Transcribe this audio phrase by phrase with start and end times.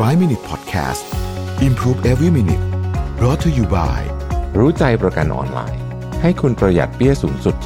[0.00, 1.04] 5 Minute Podcast
[1.62, 2.64] Improve Every Minute
[3.18, 4.00] brought to you by
[4.58, 5.82] รู้ใจประกันออนไลน์
[6.22, 7.56] ให้คุณประหยัดเปี้ยสูงสุด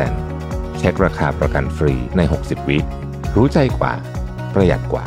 [0.00, 2.78] 30%เช็คราคาประกันฟรีใน 60 วิ
[3.36, 3.92] รู้ใจกว่า
[4.54, 5.04] ประหยัดกว่า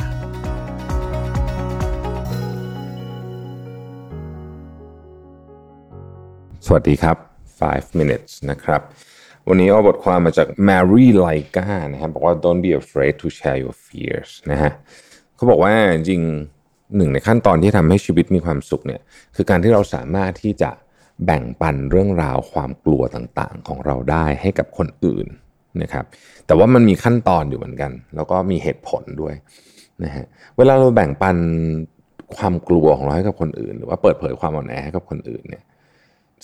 [6.65, 7.17] สวัสดีครับ
[7.59, 8.81] 5 minutes นะครับ
[9.47, 14.73] วันนี้เอาบทความมาจาก Mary Laika นะครับบอกว่า don't be afraid to share your fears นะฮะ
[15.43, 16.21] เขาบอกว่าจริง
[16.97, 19.01] หนึ่งในขั้นตอนที่ทำให้ชีวิตมีความสุขเนี่ย
[19.35, 20.71] คือการที่เราสามารถที่จะ
[21.25, 25.27] แบ่งปันเรื่องราวความกลัวต่างๆ ของเราได้ให้กับคนอื่น
[25.81, 26.05] นะครับ
[26.45, 29.33] แต่ว่ามันมีขั้นตอนอยู่เหมือนกัน แล้วก็มีเหตุผลด้วย
[30.03, 30.25] นะฮะ
[30.57, 31.37] เวลาเราแบ่งปัน
[32.37, 35.63] ความกลัวของเราให้กับคนอื่น หรือว่าเปิดเผยความอ่อนแอให้กับคนอื่นเนี่ย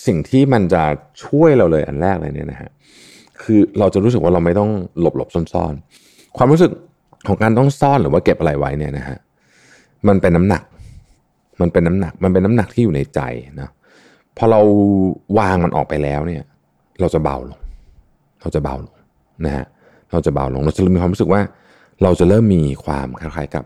[0.05, 0.84] สิ่งที่มันจะ
[1.25, 2.70] ช่วยเราเลยอันแรกเลยเนี่ยนะฮะ
[3.41, 6.72] คือเราจะรู้สึกว่าเราไม่ต้องหลบหลบซ่อนๆ ความรู้สึก
[7.28, 9.18] ของการต้องซ่อนหรือว่าเก็บอะไรไว้เนี่ยนะฮะ
[10.08, 10.64] มันเป็นน้ำหนัก
[11.62, 13.20] มันเป็นน้ำหนัก มันเป็นน้ำหนักที่อยู่ในใจ
[13.61, 13.70] นะ
[14.38, 14.59] พอเรา
[15.39, 16.44] วางมันออกไปแล้วเนี่ย
[17.00, 17.59] เราจะเบาลง
[18.42, 18.95] เราจะเบาลง
[19.45, 19.66] นะฮะ
[20.11, 21.42] เราจะเบาลงเราจะมีความรู้สึกว่า
[22.03, 23.66] เราจะเริ่มมีความคล้ายๆกับ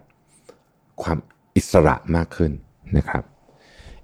[1.04, 1.17] ความ
[1.56, 2.52] อิสระมากขึ้น
[2.98, 3.23] นะครับ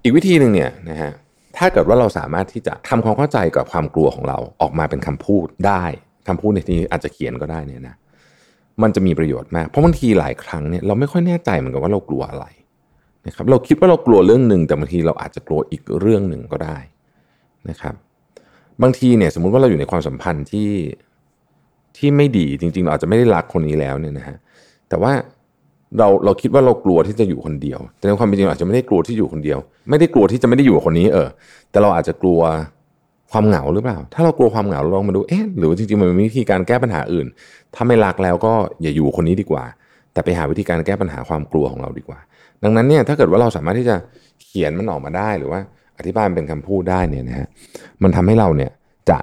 [0.02, 1.12] อีกวิธีหนึ่งเนี่ยนะฮะ
[1.56, 5.84] ถ้าเกิดว่าเราสามารถที่จะทำความเข้าใจกับความกลัวของเราออกมาเป็นคำพูดได้
[6.28, 7.96] คำพูดในที่นี้อาจจะเขียนก็ได้เนี่ยนะ
[8.82, 12.46] มันจะมีประโยชน์มาก เพราะบางทีหลายครั้งเนี่ยเราไม่ค่อยแน่ใจเหมือนกันว่าเรากลัวอะไร
[13.26, 16.78] นะครับเราคิดว่าเรากลัวเรื่องหนึ่งแต่บางทีเราอาจจะกลัวอีกเรื่องหนึ่งก็ได้
[17.70, 17.94] นะครับ
[18.82, 20.70] บางทีเนี่ยสมมุติว่าเราอยู่ในความสัมพันธ์ที่
[21.96, 24.36] ที่ไม่ดีจริงๆเราอาจจะไม่ได้รักคนนี้แล้วเนี่ยนะฮะ
[24.88, 25.12] แต่ว่า
[25.98, 29.58] เราเราคิดว่าเรากลัวที่จะอยู่คนเดียว แต่ในความเป็นจริงอาจจะไม่ได้กลัวที่อยู่คนเดียว
[29.90, 31.28] ไม่ได้กลัวที่จะไม่ได้อยู่กับคนนี้เออ
[31.70, 32.40] แต่เราอาจจะกลัว
[33.32, 37.26] ความเหงาหรือเปล่า ถ้าเรากลัวความเหงาเราลองมาดูเอ๊ะหรือว่าจริงๆมันมีวิธีการแก้ปัญหาอื่น
[37.74, 39.64] ถ้าไม่รักแล้วก็อย่าอยู่คนนี้ดีกว่า
[40.12, 42.18] แต่ไปหาวิธีการแก้ปัญหาความกลัวของเราดีกว่า
[42.62, 43.96] ดังนั้นเนี่ยถ้าเกิดว่าเราสามารถที่จะ
[44.42, 45.60] เขียนมันออกมาได้หรือว่า
[45.98, 47.48] อธิบายเป็นคำพูดได้เนี่ยนะฮะ
[48.02, 48.70] มันทำให้เราเนี่ย
[49.10, 49.18] จะ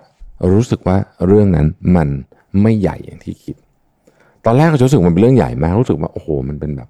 [0.51, 0.97] รู้สึกว่า
[1.27, 2.09] เรื่องนั้นมัน
[2.61, 3.55] ไม่ใหญ่อย่างที่คิด
[4.45, 6.89] ตอนแรกก็รู้สึกมันเป็นเรื่องใหญ่มากรู้สึกว่าโอ้โหมันเป็นแบบ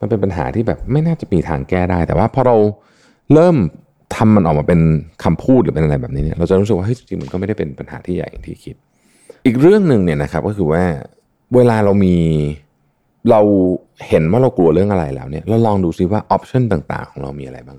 [0.00, 2.56] มันเป็นปัญหาที่แบบไม่น่าจะมีทางแก้ได้ แต่ว่าพอเรา
[3.32, 3.56] เริ่ม
[4.14, 4.80] ทำมันออกมาเป็น
[5.24, 8.76] คำพูดหรือเป็นอะไรแบบนี้เนี่ยเราจะรู้สึกว่าเฮ้ยจริงๆมันก็ไม่ได้เป็นปัญหาที่ใหญ่อย่างที่คิด
[9.44, 10.82] อีกเรื่องหนึ่งเนี่ยนะครับก็คือว่า
[11.54, 12.16] เวลาเรามี
[13.30, 13.40] เรา
[14.08, 17.78] เห็นว่าเรากลัวเรื่องอะไรแล้วเนี่ยเราลองดูซิว่าออปชันต่างๆ ของเรามีอะไรบ้าง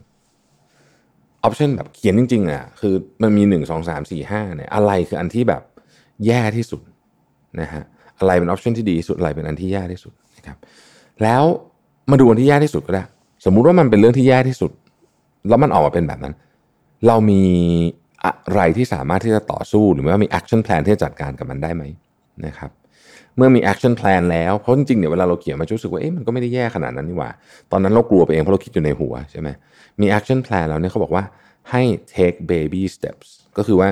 [1.44, 5.62] ออปชันแบบเขียนจริงๆอะคือมันมีหนึ่งสองสามสี่ห้าเนี่ยอะไรคืออันที่แบบ
[6.26, 6.82] แย่ที่สุด
[7.62, 7.84] นะฮะ
[8.20, 10.58] อะไรเป็นออปชันที่ดีที่สุดอะไรเป็นอันที่แย่ที่สุดนะครับ
[11.24, 11.44] แล้ว
[12.12, 13.04] มาดูอันที่แย่ที่สุดก็ได้
[13.46, 14.72] สมมุติว่ามันเป็นเรื่องที่แย่ที่สุด
[15.50, 16.34] แล้วมันออกมาเป็นแบบนั้น
[17.08, 17.44] เรามี
[18.24, 21.84] อะไรที่สามารถที่จะต่อสู้หรือว่ามี action plan ที่จะจัดการกับมันได้ไหม
[22.46, 22.72] นะครับ
[23.36, 27.30] เมื่อมี action plan แล้วเพราะจริงๆเนี่ยเวลาเราเขียนมารู้สึกว่าเอ๊ะมันก็ไม่ได้แย่ขนาดนั้นนี่หว่า
[27.72, 29.50] ตอนนั้นเรากลัวไปเองเพราะเราคิดอยู่ในหัวใช่ไหม
[30.02, 31.24] มี action plan แล้วเนี่ยเขาบอกว่า
[31.72, 31.82] ให้
[32.16, 33.28] take baby steps
[33.58, 33.90] ก็คือว่า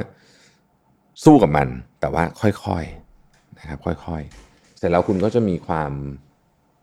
[1.23, 1.67] สู้กับมัน
[1.99, 5.91] แต่ว่าค่อยๆนะครับค่อยๆ เสร็จแล้วคุณก็จะมีความ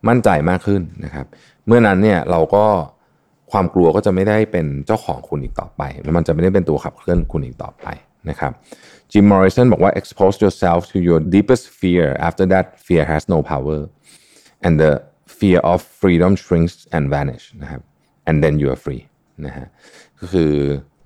[0.08, 1.26] มั่นใจมากขึ้นนะครับ
[1.66, 2.64] เมื่อนั้นเนี่ยเราก็
[3.52, 7.86] ความกลัวก็จะไม่ได้เป็นเจ้าของคุณอีกต่อไปแล้วมันจะไม่ได้เป็นตัวขับเคลื่อนคุณอีกต่อไป
[8.28, 8.52] นะครับ
[9.12, 13.78] จิมมอริสันบอกว่า expose yourself to your deepest fear after that fear has no power
[14.64, 14.92] and the
[15.38, 17.82] fear of freedom shrinks and vanish นะครับ
[18.28, 19.02] and then you are free
[19.46, 19.66] นะฮะ
[20.20, 20.52] ก็คือ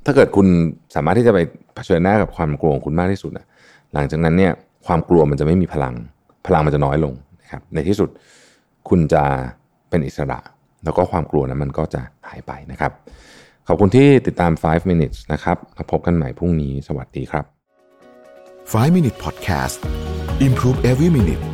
[0.04, 0.46] ถ้าเกิดคุณ
[0.94, 1.38] สามารถที่จะไป
[1.74, 3.46] เผชิญหน้ากับความกลัวของคุณมากที่สุดนะ
[3.94, 4.52] หลังจากนั้นเนี่ย
[4.86, 5.94] ความกลัวมันจะไม่มีพลัง
[6.46, 8.08] พลังมันจะน้อยลงนะครับในที่สุด
[8.88, 9.24] คุณจะ
[9.88, 10.38] เป็นอิสระ
[10.86, 12.92] แล้วก็ความกลัวนั้นมันก็จะหายไปนะครับ
[13.68, 17.44] ขอบคุณที่ติดตาม 5 minutes นะครับมาพบกันใหม่พรุ่งนี้ สวัสดีครับ
[18.72, 19.78] 5 Minute Podcast
[20.46, 21.44] Improve Every Minute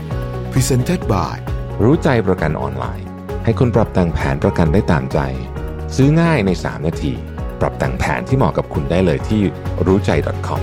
[0.53, 1.37] Presented by
[1.82, 3.06] รู้ใจประกันออนไลน์
[3.44, 5.19] ให้คุณปรับแต่งแผนประกันได้ตามใจ
[5.97, 7.12] ซื้อง่ายใน 3 นาที
[7.60, 9.41] ปรับแต่งแผนที่เหมาะกับคุณได้เลยที่
[9.87, 10.10] รู้ใจ
[10.48, 10.62] .com